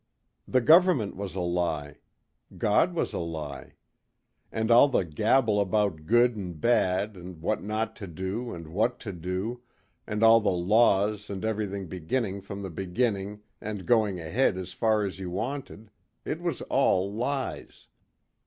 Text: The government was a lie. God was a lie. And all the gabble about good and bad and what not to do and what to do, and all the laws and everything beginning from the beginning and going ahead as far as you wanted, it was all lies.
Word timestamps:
The 0.47 0.61
government 0.61 1.15
was 1.15 1.35
a 1.35 1.41
lie. 1.41 1.97
God 2.57 2.95
was 2.95 3.13
a 3.13 3.19
lie. 3.19 3.75
And 4.51 4.71
all 4.71 4.87
the 4.87 5.05
gabble 5.05 5.61
about 5.61 6.07
good 6.07 6.35
and 6.35 6.59
bad 6.59 7.15
and 7.15 7.39
what 7.39 7.61
not 7.61 7.95
to 7.97 8.07
do 8.07 8.51
and 8.51 8.69
what 8.69 8.99
to 9.01 9.13
do, 9.13 9.61
and 10.07 10.23
all 10.23 10.39
the 10.41 10.49
laws 10.49 11.29
and 11.29 11.45
everything 11.45 11.85
beginning 11.85 12.41
from 12.41 12.63
the 12.63 12.71
beginning 12.71 13.43
and 13.61 13.85
going 13.85 14.19
ahead 14.19 14.57
as 14.57 14.73
far 14.73 15.05
as 15.05 15.19
you 15.19 15.29
wanted, 15.29 15.91
it 16.25 16.41
was 16.41 16.61
all 16.63 17.13
lies. 17.13 17.85